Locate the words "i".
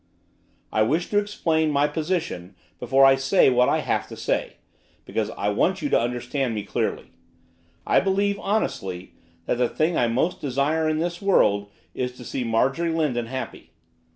0.71-0.81, 3.05-3.13, 3.69-3.81, 5.37-5.49, 7.85-7.99, 9.99-10.07